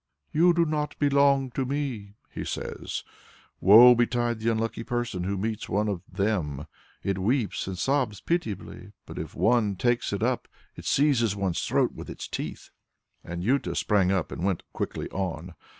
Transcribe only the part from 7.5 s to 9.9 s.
and sobs pitiably, but if one